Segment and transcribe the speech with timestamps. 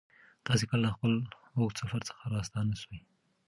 [0.45, 1.13] تاسې کله له خپل
[1.57, 2.99] اوږد سفر څخه راستانه سوئ؟